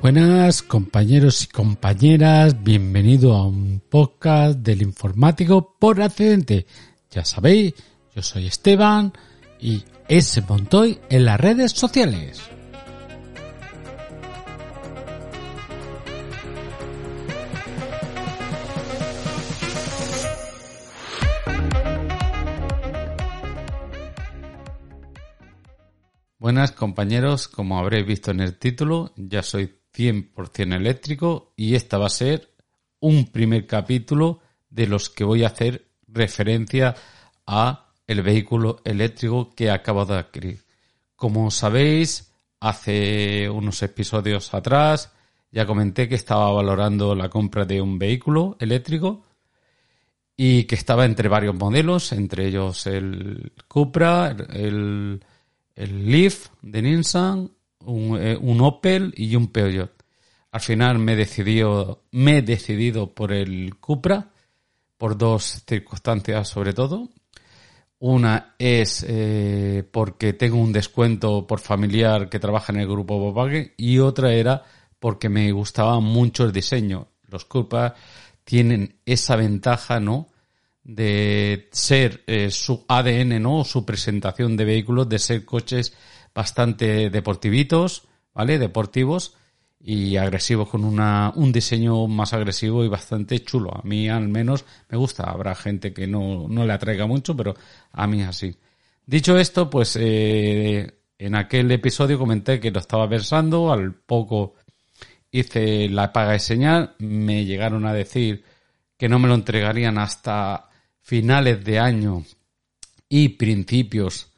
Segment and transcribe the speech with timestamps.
[0.00, 6.66] Buenas compañeros y compañeras, bienvenido a un podcast del informático por accidente.
[7.10, 7.74] Ya sabéis,
[8.14, 9.12] yo soy Esteban
[9.58, 12.40] y ese Montoy en las redes sociales.
[26.38, 32.06] Buenas compañeros, como habréis visto en el título, ya soy 100% eléctrico y esta va
[32.06, 32.54] a ser
[33.00, 34.40] un primer capítulo
[34.70, 36.94] de los que voy a hacer referencia
[37.46, 40.64] a el vehículo eléctrico que acabo de adquirir.
[41.16, 45.12] Como sabéis, hace unos episodios atrás
[45.50, 49.24] ya comenté que estaba valorando la compra de un vehículo eléctrico
[50.36, 55.24] y que estaba entre varios modelos, entre ellos el Cupra, el,
[55.74, 57.50] el Leaf de Nissan,
[57.88, 59.92] un, eh, un, Opel y un Peugeot.
[60.50, 64.30] Al final me he decidido, me he decidido por el Cupra,
[64.96, 67.08] por dos circunstancias sobre todo.
[68.00, 73.72] Una es eh, porque tengo un descuento por familiar que trabaja en el grupo Volkswagen
[73.76, 74.62] y otra era
[75.00, 77.08] porque me gustaba mucho el diseño.
[77.26, 77.94] Los Cupra
[78.44, 80.28] tienen esa ventaja, ¿no?
[80.84, 83.64] De ser eh, su ADN, ¿no?
[83.64, 85.92] Su presentación de vehículos, de ser coches
[86.38, 88.60] bastante deportivitos, ¿vale?
[88.60, 89.34] Deportivos
[89.80, 93.76] y agresivos con una, un diseño más agresivo y bastante chulo.
[93.76, 95.24] A mí al menos me gusta.
[95.24, 97.56] Habrá gente que no, no le atraiga mucho, pero
[97.90, 98.54] a mí así.
[99.04, 104.54] Dicho esto, pues eh, en aquel episodio comenté que lo estaba pensando, al poco
[105.32, 108.44] hice la paga de señal, me llegaron a decir
[108.96, 110.68] que no me lo entregarían hasta
[111.00, 112.22] finales de año
[113.08, 114.28] y principios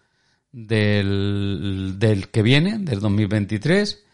[0.53, 4.05] del, del que viene, del 2023,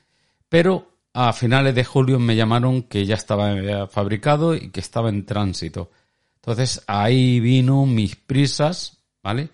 [0.49, 5.25] pero a finales de julio me llamaron que ya estaba fabricado y que estaba en
[5.25, 5.91] tránsito.
[6.37, 9.49] Entonces ahí vino mis prisas, ¿vale?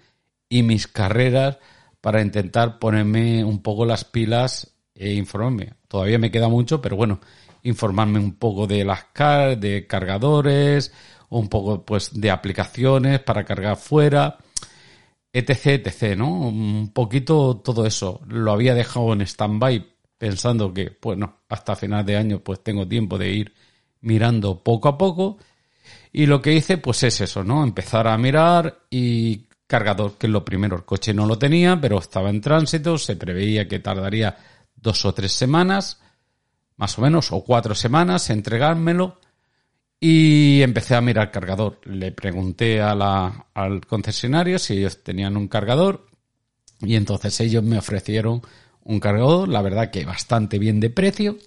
[0.48, 1.58] Y mis carreras
[2.00, 5.74] para intentar ponerme un poco las pilas e informarme.
[5.88, 7.20] Todavía me queda mucho, pero bueno,
[7.62, 9.06] informarme un poco de las
[9.58, 10.92] de cargadores,
[11.28, 14.36] un poco pues de aplicaciones para cargar fuera,
[15.32, 16.28] etc, etc, ¿no?
[16.48, 18.20] Un poquito todo eso.
[18.26, 19.86] Lo había dejado en stand-by
[20.18, 23.54] pensando que, bueno, hasta final de año pues tengo tiempo de ir
[24.02, 25.38] mirando poco a poco.
[26.12, 27.64] Y lo que hice pues es eso, ¿no?
[27.64, 30.76] Empezar a mirar y cargador, que es lo primero.
[30.76, 34.36] El coche no lo tenía, pero estaba en tránsito, se preveía que tardaría
[34.76, 36.00] dos o tres semanas,
[36.76, 39.18] más o menos, o cuatro semanas, entregármelo.
[40.04, 41.78] Y empecé a mirar cargador.
[41.84, 46.08] Le pregunté al concesionario si ellos tenían un cargador.
[46.80, 48.42] Y entonces ellos me ofrecieron
[48.82, 51.38] un cargador, la verdad que bastante bien de precio,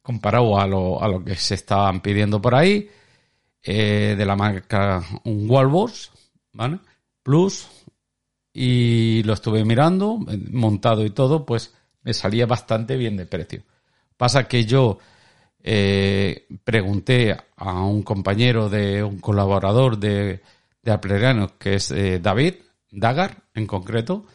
[0.00, 2.88] comparado a lo, a lo que se estaban pidiendo por ahí,
[3.62, 5.46] eh, de la marca un
[6.54, 6.78] ¿vale?
[7.22, 7.68] Plus,
[8.54, 10.18] y lo estuve mirando,
[10.50, 13.64] montado y todo, pues me salía bastante bien de precio.
[14.16, 14.98] Pasa que yo
[15.62, 20.40] eh, pregunté a un compañero de un colaborador de,
[20.82, 22.54] de que es eh, David
[22.90, 24.26] Dagar en concreto,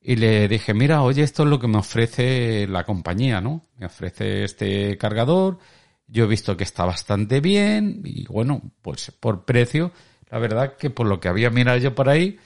[0.00, 3.62] y le dije, mira, oye, esto es lo que me ofrece la compañía, ¿no?
[3.76, 5.58] Me ofrece este cargador,
[6.08, 9.92] yo he visto que está bastante bien y bueno, pues por precio,
[10.30, 12.38] la verdad que por lo que había mirado yo por ahí,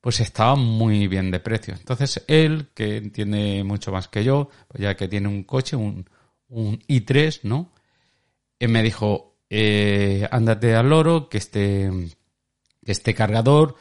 [0.00, 1.74] pues estaba muy bien de precio.
[1.74, 6.08] Entonces él, que entiende mucho más que yo, pues ya que tiene un coche, un,
[6.48, 7.72] un i3, ¿no?
[8.60, 11.90] Me dijo, eh, ándate al loro, que este,
[12.84, 13.76] que este cargador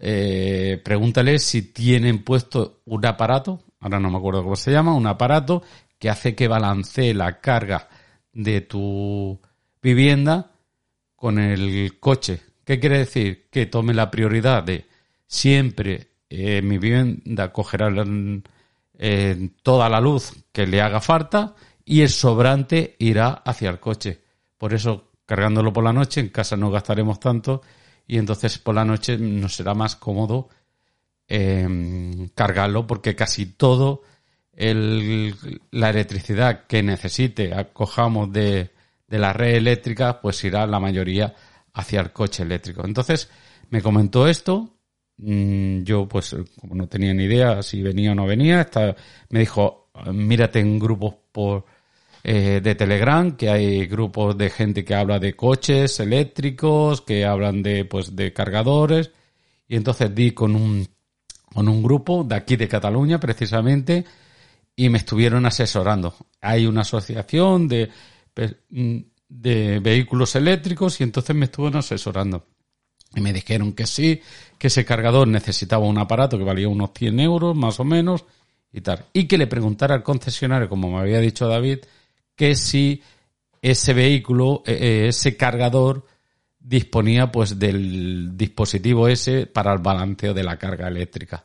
[0.00, 5.06] eh, pregúntale si tienen puesto un aparato, ahora no me acuerdo cómo se llama, un
[5.06, 5.62] aparato
[5.98, 7.88] que hace que balancee la carga
[8.32, 9.40] de tu
[9.82, 10.52] vivienda
[11.16, 12.40] con el coche.
[12.64, 13.48] ¿Qué quiere decir?
[13.50, 14.86] Que tome la prioridad de
[15.26, 17.90] siempre eh, mi vivienda cogerá
[18.98, 21.54] eh, toda la luz que le haga falta
[21.88, 24.20] y el sobrante irá hacia el coche.
[24.58, 27.62] Por eso, cargándolo por la noche, en casa no gastaremos tanto
[28.06, 30.50] y entonces por la noche nos será más cómodo
[31.26, 34.02] em, cargarlo porque casi todo
[34.52, 35.34] el,
[35.70, 38.70] la electricidad que necesite acojamos de,
[39.06, 41.34] de la red eléctrica pues irá la mayoría
[41.72, 42.84] hacia el coche eléctrico.
[42.84, 43.30] Entonces
[43.70, 44.76] me comentó esto,
[45.16, 48.68] mm, yo pues como no tenía ni idea si venía o no venía,
[49.30, 51.77] me dijo mírate en grupos por
[52.24, 57.62] eh, de Telegram, que hay grupos de gente que habla de coches eléctricos, que hablan
[57.62, 59.10] de, pues, de cargadores.
[59.68, 60.86] Y entonces di con un,
[61.52, 64.04] con un grupo de aquí de Cataluña, precisamente,
[64.74, 66.14] y me estuvieron asesorando.
[66.40, 67.90] hay una asociación de,
[69.28, 72.46] de vehículos eléctricos y entonces me estuvo asesorando.
[73.14, 74.20] Y me dijeron que sí,
[74.58, 78.24] que ese cargador necesitaba un aparato que valía unos 100 euros más o menos
[78.72, 79.06] y tal.
[79.12, 81.78] Y que le preguntara al concesionario, como me había dicho David,
[82.38, 83.02] que si
[83.60, 86.06] ese vehículo, eh, eh, ese cargador
[86.60, 91.44] disponía pues del dispositivo ese para el balanceo de la carga eléctrica.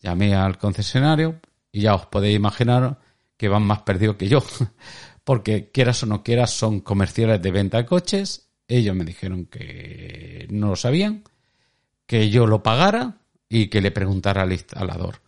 [0.00, 1.40] Llamé al concesionario
[1.72, 2.98] y ya os podéis imaginar
[3.38, 4.44] que van más perdidos que yo.
[5.24, 8.50] Porque quieras o no quieras son comerciales de venta de coches.
[8.68, 11.24] Ellos me dijeron que no lo sabían,
[12.06, 13.16] que yo lo pagara
[13.48, 15.22] y que le preguntara al instalador.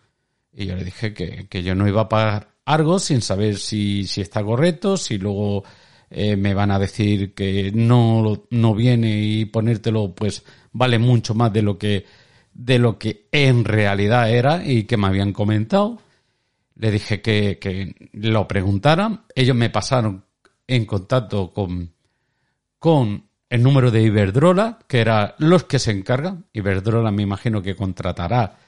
[0.52, 4.06] Y yo le dije que, que yo no iba a pagar algo sin saber si,
[4.06, 5.64] si está correcto, si luego
[6.08, 11.52] eh, me van a decir que no, no viene y ponértelo pues vale mucho más
[11.52, 12.04] de lo que
[12.52, 15.98] de lo que en realidad era y que me habían comentado.
[16.74, 19.24] Le dije que, que lo preguntaran.
[19.34, 20.24] Ellos me pasaron
[20.66, 21.92] en contacto con,
[22.78, 26.46] con el número de Iberdrola, que era los que se encargan.
[26.52, 28.58] Iberdrola me imagino que contratará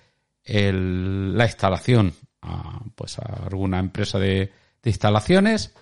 [0.45, 4.53] el, la instalación a, pues a alguna empresa de,
[4.85, 5.73] instalaciones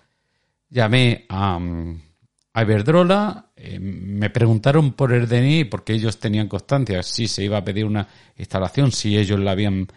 [0.68, 1.58] llamé a,
[2.52, 7.58] a Iberdrola, eh, me preguntaron por el DNI porque ellos tenían constancia si se iba
[7.58, 9.88] a pedir una instalación, si ellos la habían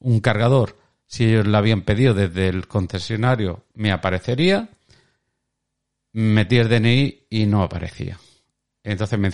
[0.00, 0.76] un cargador,
[1.06, 4.68] si ellos la habían pedido desde el concesionario, me aparecería.
[6.12, 8.18] Metí el DNI y no aparecía.
[8.82, 9.30] Entonces me,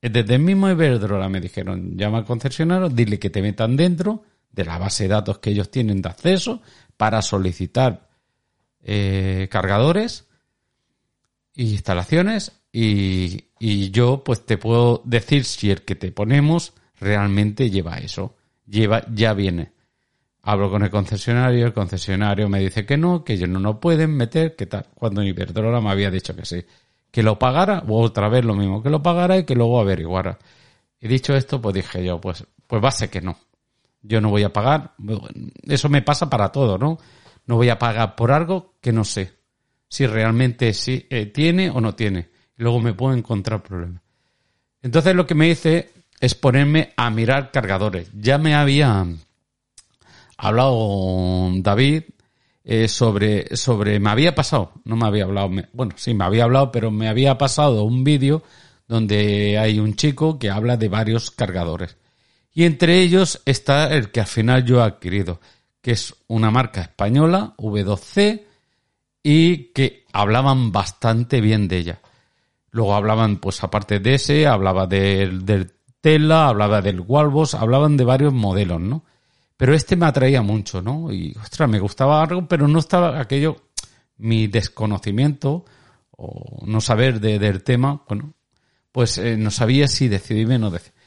[0.00, 4.64] desde el mismo Iberdrola me dijeron, llama al concesionario, dile que te metan dentro de
[4.64, 6.62] la base de datos que ellos tienen de acceso
[6.96, 8.08] para solicitar
[8.82, 10.26] eh, cargadores
[11.54, 17.98] instalaciones y, y yo pues te puedo decir si el que te ponemos realmente lleva
[17.98, 18.36] eso.
[18.66, 19.72] Lleva, ya viene.
[20.42, 24.16] Hablo con el concesionario, el concesionario me dice que no, que ellos no lo pueden
[24.16, 24.86] meter, que tal.
[24.94, 26.64] Cuando Iberdrola me había dicho que sí.
[27.10, 30.38] Que lo pagara, o otra vez lo mismo, que lo pagara y que luego averiguara.
[31.00, 33.38] Y dicho esto, pues dije yo, pues, pues va a ser que no.
[34.02, 34.94] Yo no voy a pagar.
[35.62, 36.98] Eso me pasa para todo, ¿no?
[37.46, 39.38] No voy a pagar por algo que no sé
[39.88, 42.30] si realmente sí, eh, tiene o no tiene.
[42.56, 44.02] Luego me puedo encontrar problemas.
[44.82, 45.90] Entonces lo que me hice
[46.20, 48.10] es ponerme a mirar cargadores.
[48.14, 49.06] Ya me había
[50.36, 52.04] hablado David
[52.64, 56.70] eh, sobre, sobre, me había pasado, no me había hablado, bueno, sí, me había hablado,
[56.70, 58.42] pero me había pasado un vídeo
[58.86, 61.96] donde hay un chico que habla de varios cargadores.
[62.58, 65.40] Y entre ellos está el que al final yo he adquirido,
[65.80, 68.46] que es una marca española, V2C,
[69.22, 72.00] y que hablaban bastante bien de ella.
[72.72, 78.02] Luego hablaban, pues aparte de ese, hablaba del, del Tela, hablaba del Walbos, hablaban de
[78.02, 79.04] varios modelos, ¿no?
[79.56, 81.12] Pero este me atraía mucho, ¿no?
[81.12, 83.68] Y, ostras, me gustaba algo, pero no estaba aquello,
[84.16, 85.64] mi desconocimiento
[86.10, 88.34] o no saber de, del tema, bueno,
[88.90, 90.97] pues eh, no sabía si decidirme o no decidirme.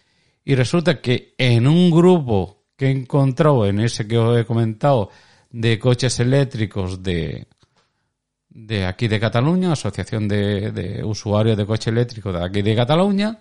[0.43, 5.10] Y resulta que en un grupo que he encontrado, en ese que os he comentado,
[5.51, 7.48] de coches eléctricos de,
[8.50, 13.39] de aquí de Cataluña, Asociación de, Usuarios de Coche Eléctrico de aquí de Cataluña.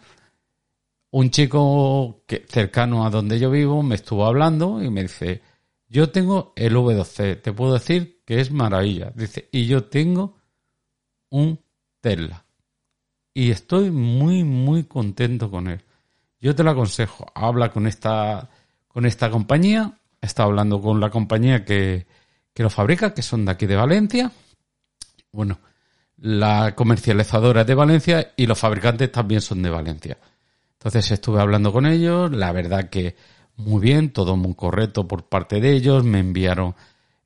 [1.13, 5.43] Un chico que, cercano a donde yo vivo me estuvo hablando y me dice,
[5.89, 9.13] yo tengo el V12, te puedo decir que es maravilla.
[9.15, 10.37] Dice, y yo tengo
[11.31, 11.59] un
[12.01, 12.45] Tesla.
[13.35, 15.83] Y estoy muy, muy contento con él.
[16.41, 18.49] Yo te lo aconsejo, habla con esta,
[18.89, 19.93] con esta compañía.
[20.21, 22.07] Está hablando con la compañía que,
[22.53, 24.33] que lo fabrica, que son de aquí de Valencia.
[25.33, 25.59] Bueno,
[26.17, 30.19] la comercializadora es de Valencia y los fabricantes también son de Valencia.
[30.75, 33.17] Entonces estuve hablando con ellos, la verdad que
[33.57, 36.75] muy bien, todo muy correcto por parte de ellos, me enviaron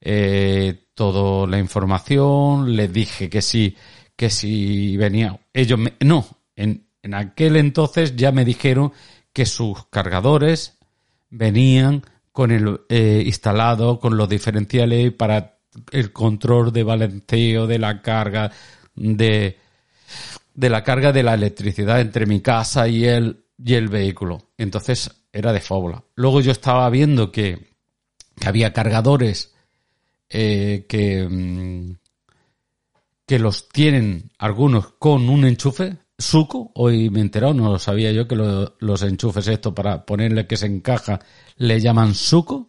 [0.01, 3.77] eh, toda la información, les dije que sí,
[4.17, 8.93] que si venía, ellos me, no, en, en aquel entonces ya me dijeron
[9.35, 10.79] que sus cargadores
[11.29, 15.59] venían con el eh, instalado, con los diferenciales para
[15.93, 18.51] el control de balanceo de la carga
[18.95, 19.59] de,
[20.55, 24.53] la carga de la electricidad entre mi casa y el, y el vehículo.
[24.57, 26.03] Entonces era de fábula.
[26.15, 27.75] Luego yo estaba viendo que,
[28.47, 29.55] había cargadores
[30.31, 30.87] eh,
[31.31, 31.93] mm,
[33.27, 36.71] que los tienen algunos con un enchufe suco.
[36.75, 40.57] Hoy me he enterado, no lo sabía yo que los enchufes esto para ponerle que
[40.57, 41.21] se encaja
[41.57, 42.69] le llaman suco.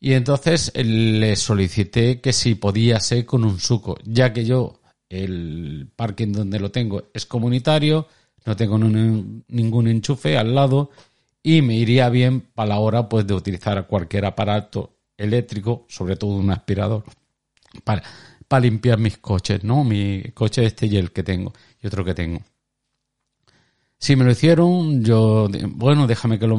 [0.00, 5.88] Y entonces le solicité que si podía ser con un suco, ya que yo el
[5.96, 8.06] parking donde lo tengo es comunitario,
[8.44, 10.90] no tengo ningún enchufe al lado
[11.42, 16.32] y me iría bien para la hora pues de utilizar cualquier aparato eléctrico, sobre todo
[16.32, 17.04] un aspirador,
[17.84, 18.02] para,
[18.48, 19.84] para limpiar mis coches, ¿no?
[19.84, 22.40] Mi coche este y el que tengo, y otro que tengo.
[23.98, 26.56] Si me lo hicieron, yo, bueno, déjame que lo,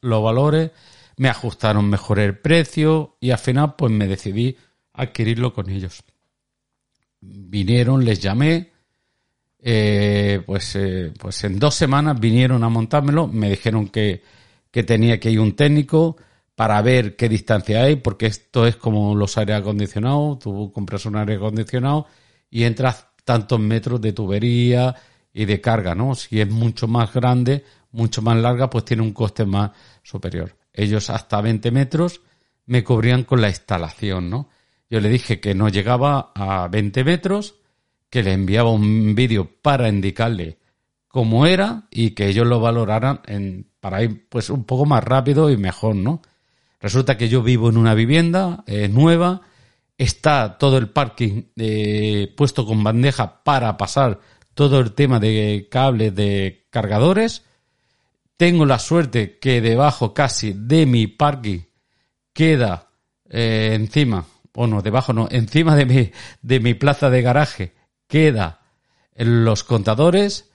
[0.00, 0.72] lo valore,
[1.16, 4.56] me ajustaron mejor el precio y al final pues me decidí
[4.92, 6.02] adquirirlo con ellos.
[7.20, 8.72] Vinieron, les llamé,
[9.58, 14.22] eh, pues, eh, pues en dos semanas vinieron a montármelo, me dijeron que,
[14.70, 16.16] que tenía que ir un técnico
[16.54, 21.16] para ver qué distancia hay, porque esto es como los aire acondicionados, tú compras un
[21.16, 22.06] aire acondicionado
[22.50, 24.94] y entras tantos metros de tubería
[25.36, 26.14] y de carga, ¿no?
[26.14, 27.62] Si es mucho más grande,
[27.92, 29.70] mucho más larga, pues tiene un coste más
[30.02, 30.56] superior.
[30.72, 32.22] Ellos hasta 20 metros
[32.64, 34.48] me cubrían con la instalación, ¿no?
[34.88, 37.56] Yo le dije que no llegaba a 20 metros,
[38.08, 40.58] que le enviaba un vídeo para indicarle
[41.06, 45.50] cómo era y que ellos lo valoraran en, para ir pues un poco más rápido
[45.50, 46.22] y mejor, ¿no?
[46.80, 49.42] Resulta que yo vivo en una vivienda eh, nueva,
[49.98, 54.18] está todo el parking eh, puesto con bandeja para pasar
[54.56, 57.44] todo el tema de cables de cargadores.
[58.38, 61.60] Tengo la suerte que debajo casi de mi parking
[62.32, 62.88] queda
[63.28, 66.10] eh, encima, o no, debajo no, encima de mi,
[66.40, 67.74] de mi plaza de garaje
[68.08, 68.62] queda
[69.14, 70.50] los contadores.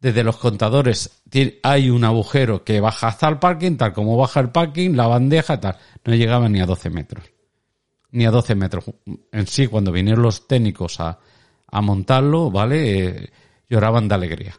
[0.00, 1.22] Desde los contadores
[1.62, 5.58] hay un agujero que baja hasta el parking, tal como baja el parking, la bandeja,
[5.58, 5.78] tal.
[6.04, 7.24] No llegaba ni a 12 metros.
[8.10, 8.84] Ni a 12 metros.
[9.32, 11.18] En sí, cuando vinieron los técnicos a,
[11.68, 13.06] a montarlo, ¿vale?
[13.06, 13.30] Eh,
[13.68, 14.54] lloraban de alegría.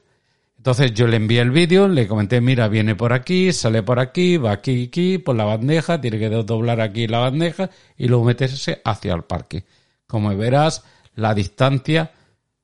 [0.58, 4.38] Entonces yo le envié el vídeo, le comenté, mira, viene por aquí, sale por aquí,
[4.38, 8.82] va aquí, aquí, por la bandeja, tiene que doblar aquí la bandeja y luego meterse
[8.84, 9.64] hacia el parque.
[10.08, 10.84] Como verás,
[11.16, 12.12] la distancia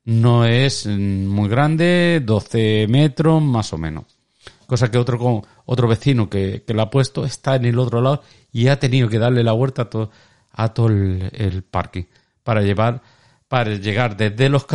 [0.06, 4.06] no es muy grande, 12 metros más o menos.
[4.66, 8.22] Cosa que otro, otro vecino que, que lo ha puesto está en el otro lado
[8.52, 9.90] y ha tenido que darle la vuelta
[10.52, 12.08] a todo, el parque
[12.44, 13.02] para llevar,
[13.54, 14.66] para llegar desde los,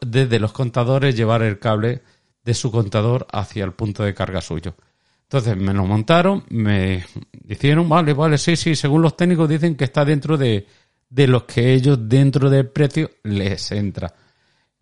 [0.00, 2.02] desde los contadores, llevar el cable
[2.44, 4.76] de su contador hacia el punto de carga suyo.
[5.24, 7.04] Entonces me lo montaron, me
[7.48, 10.64] hicieron, vale, vale, sí, sí, según los técnicos dicen que está dentro de,
[11.10, 14.14] de los que ellos dentro del precio les entra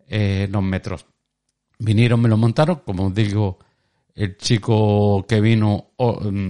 [0.07, 1.03] eh, los metros.
[1.79, 3.57] Vinieron, me lo montaron, como digo,
[4.13, 6.49] el chico que vino mm,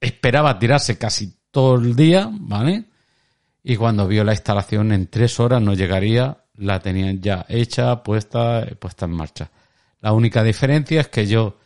[0.00, 2.86] esperaba tirarse casi todo el día, ¿vale?
[3.68, 8.66] Y cuando vio la instalación en tres horas no llegaría, la tenían ya hecha, puesta,
[8.80, 9.50] puesta en marcha.
[10.00, 11.58] La única diferencia es que yo,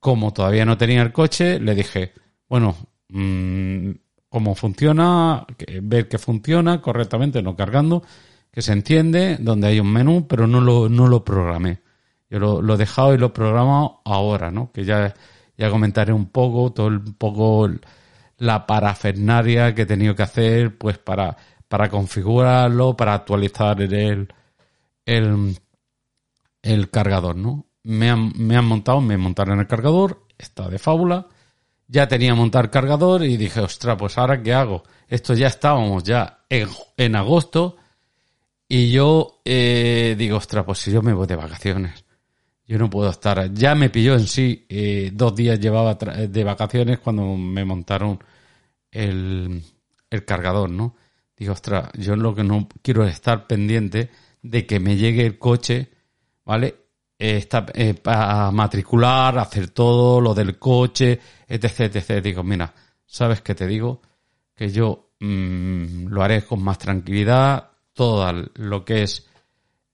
[0.00, 2.12] como todavía no tenía el coche, le dije,
[2.48, 2.74] bueno,
[3.08, 3.92] mmm,
[4.28, 5.46] cómo funciona,
[5.80, 8.02] ver que funciona correctamente, no cargando,
[8.50, 11.82] que se entiende, donde hay un menú, pero no lo, no lo programé.
[12.28, 14.72] Yo lo, he dejado y lo he programado ahora, ¿no?
[14.72, 15.14] Que ya,
[15.56, 17.68] ya comentaré un poco, todo un poco
[18.38, 21.36] la parafernaria que he tenido que hacer, pues para,
[21.68, 24.28] para configurarlo, para actualizar el,
[25.06, 25.58] el,
[26.62, 27.66] el cargador, ¿no?
[27.82, 31.26] Me han, me han montado, me montaron el cargador, está de fábula.
[31.86, 34.84] Ya tenía montar cargador y dije, ostras, pues ahora qué hago.
[35.06, 37.76] Esto ya estábamos ya en, en agosto
[38.68, 42.03] y yo eh, digo, ostras, pues si yo me voy de vacaciones,
[42.66, 43.52] yo no puedo estar.
[43.52, 48.18] Ya me pilló en sí, eh, dos días llevaba de vacaciones cuando me montaron
[48.90, 49.62] el,
[50.10, 50.96] el cargador, ¿no?
[51.36, 54.10] Digo, ostras, yo lo que no quiero es estar pendiente
[54.42, 55.90] de que me llegue el coche,
[56.44, 56.84] ¿vale?
[57.18, 62.22] Eh, eh, para matricular, hacer todo lo del coche, etc, etc.
[62.22, 62.72] Digo, mira,
[63.06, 64.02] ¿sabes qué te digo?
[64.54, 69.26] Que yo mm, lo haré con más tranquilidad, todo lo que es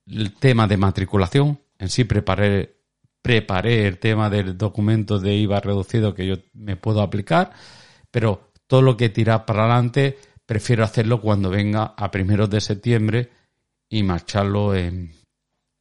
[0.06, 1.58] el tema de matriculación.
[1.80, 2.76] En sí preparé,
[3.22, 7.52] preparé el tema del documento de IVA reducido que yo me puedo aplicar,
[8.10, 13.30] pero todo lo que tirar para adelante prefiero hacerlo cuando venga a primeros de septiembre
[13.88, 15.14] y marcharlo en,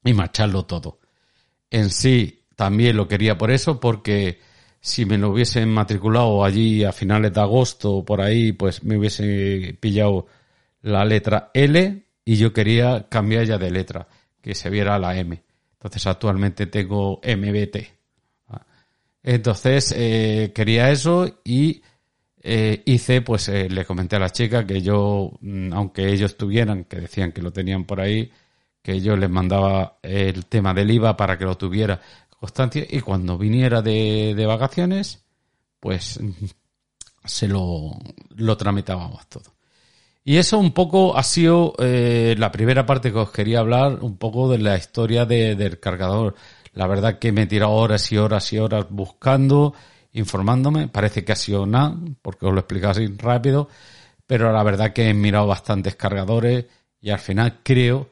[0.06, 1.00] y marcharlo todo.
[1.70, 4.40] En sí también lo quería por eso, porque
[4.80, 8.98] si me lo hubiesen matriculado allí a finales de agosto o por ahí, pues me
[8.98, 10.28] hubiese pillado
[10.82, 14.08] la letra L y yo quería cambiar ya de letra,
[14.42, 15.44] que se viera la M.
[15.80, 17.78] Entonces actualmente tengo MBT.
[19.24, 21.82] Entonces eh, quería eso y
[22.42, 26.86] eh, hice, pues eh, le comenté a la chica que yo, mm, aunque ellos tuvieran,
[26.86, 28.32] que decían que lo tenían por ahí,
[28.82, 33.38] que yo les mandaba el tema del IVA para que lo tuviera constancia y cuando
[33.38, 35.24] viniera de, de vacaciones,
[35.80, 36.20] pues
[37.26, 37.98] se lo,
[38.36, 39.59] lo tramitábamos todo.
[40.30, 44.18] Y eso un poco ha sido eh, la primera parte que os quería hablar, un
[44.18, 46.36] poco de la historia del cargador.
[46.74, 49.74] La verdad que me he tirado horas y horas y horas buscando,
[50.12, 50.88] informándome.
[50.88, 53.70] Parece que ha sido nada, porque os lo he así rápido.
[54.28, 56.66] Pero la verdad que he mirado bastantes cargadores
[57.02, 58.12] y al final creo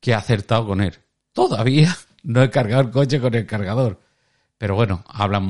[0.00, 0.92] que he acertado con él.
[1.32, 4.02] Todavía no he cargado el coche con el cargador.
[4.58, 5.44] Pero bueno, hablan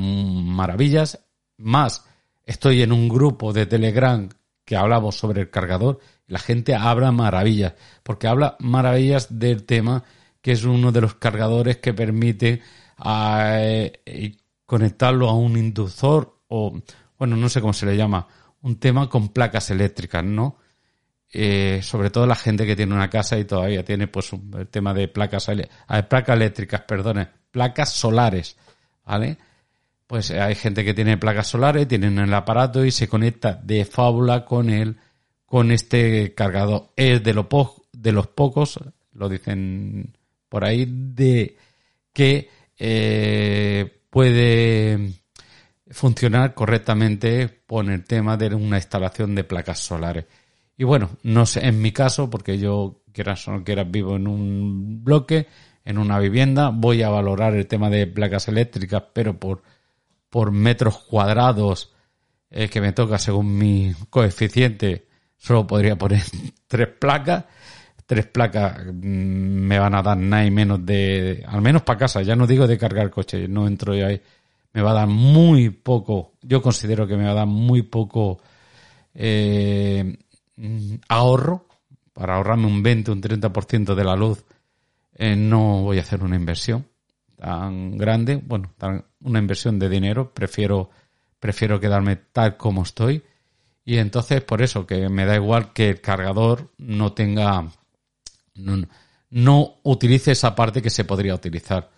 [0.45, 1.19] maravillas.
[1.57, 2.05] Más,
[2.45, 4.29] estoy en un grupo de Telegram
[4.65, 5.99] que hablamos sobre el cargador.
[6.27, 7.73] La gente habla maravillas.
[8.03, 10.03] Porque habla maravillas del tema
[10.41, 12.61] que es uno de los cargadores que permite
[13.03, 16.79] eh, conectarlo a un inductor o,
[17.17, 18.27] bueno, no sé cómo se le llama,
[18.61, 20.57] un tema con placas eléctricas, ¿no?
[21.33, 24.67] Eh, sobre todo la gente que tiene una casa y todavía tiene pues un, el
[24.67, 25.49] tema de placas,
[26.07, 28.55] placas eléctricas, perdone, placas solares,
[29.03, 29.39] ¿vale?
[30.07, 34.45] Pues hay gente que tiene placas solares, tienen el aparato y se conecta de fábula
[34.45, 34.97] con él,
[35.45, 36.91] con este cargador.
[36.95, 38.79] Es de los pocos,
[39.13, 40.15] lo dicen
[40.49, 41.57] por ahí de
[42.13, 45.13] que eh, puede
[45.89, 50.25] funcionar correctamente con el tema de una instalación de placas solares.
[50.77, 54.27] Y bueno, no sé, en mi caso, porque yo quieras o no quieras vivo en
[54.27, 55.47] un bloque,
[55.85, 59.61] en una vivienda, voy a valorar el tema de placas eléctricas, pero por,
[60.35, 61.93] por metros cuadrados
[62.49, 66.23] eh, que me toca según mi coeficiente, solo podría poner
[66.67, 67.45] tres placas.
[68.05, 72.21] Tres placas mm, me van a dar nada y menos de, al menos para casa,
[72.21, 74.21] ya no digo de cargar coche, no entro yo ahí,
[74.73, 78.41] me va a dar muy poco, yo considero que me va a dar muy poco
[79.13, 80.17] eh,
[81.07, 81.65] ahorro,
[82.11, 84.43] para ahorrarme un 20, un 30% de la luz,
[85.13, 86.85] eh, no voy a hacer una inversión
[87.45, 88.73] tan grande, bueno,
[89.19, 90.89] una inversión de dinero, prefiero,
[91.39, 93.21] prefiero quedarme tal como estoy.
[93.85, 97.67] Y entonces, por eso, que me da igual que el cargador no tenga
[99.29, 101.91] no, utilice esa parte que se podría utilizar.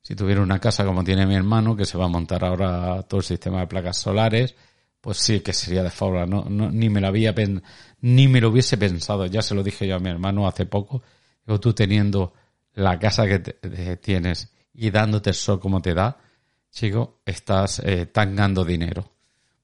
[0.00, 3.18] Si tuviera una casa como tiene mi hermano, que se va a montar ahora todo
[3.18, 4.54] el sistema de placas solares,
[5.00, 6.26] pues sí que sería de fábula.
[6.26, 7.34] No, ni me lo había
[8.02, 9.26] ni me lo hubiese pensado.
[9.26, 11.02] Ya se lo dije yo a mi hermano hace poco.
[11.44, 12.34] Digo, tú teniendo
[12.74, 13.40] la casa que
[13.96, 16.18] tienes y dándote el sol como te da,
[16.70, 19.10] chico, estás eh, tangando dinero.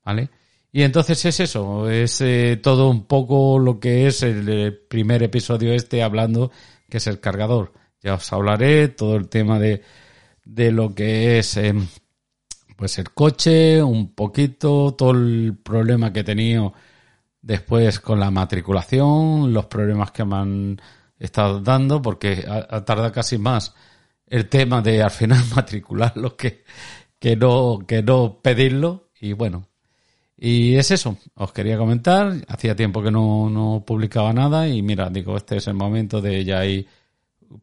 [0.05, 0.31] ¿Vale?
[0.73, 5.73] Y entonces es eso, es eh, todo un poco lo que es el, primer episodio
[5.73, 6.51] este hablando
[6.89, 7.73] que es el cargador.
[8.03, 9.83] Ya os hablaré todo el tema de,
[10.45, 11.87] de lo que es em,
[12.77, 16.75] pues el coche, un poquito, todo el problema que he tenido
[17.43, 20.81] después con la matriculación, los problemas que me han
[21.19, 23.75] estado dando, porque ha, tardado casi más
[24.31, 26.65] el tema de al final matricularlo que,
[27.19, 29.11] que no, que no pedirlo.
[29.21, 29.69] Y bueno,
[30.37, 35.11] y es eso, os quería comentar, hacía tiempo que no, no publicaba nada y mira,
[35.11, 36.87] digo, este es el momento de ya ir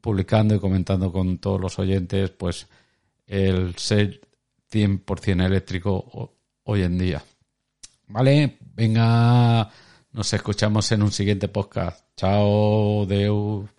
[0.01, 2.67] publicando y comentando con todos los oyentes, pues
[3.28, 4.19] el ser
[4.71, 7.23] 100% eléctrico hoy en día.
[8.08, 9.69] Vale, venga,
[10.12, 12.06] nos escuchamos en un siguiente podcast.
[12.17, 13.75] Chao, Deu.